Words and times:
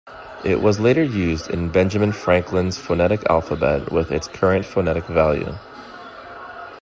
It 0.43 0.63
was 0.63 0.79
later 0.79 1.03
used 1.03 1.51
in 1.51 1.69
Benjamin 1.69 2.11
Franklin's 2.11 2.75
phonetic 2.79 3.19
alphabet, 3.29 3.91
with 3.91 4.09
its 4.09 4.27
current 4.27 4.65
phonetic 4.65 5.03
value. 5.03 5.53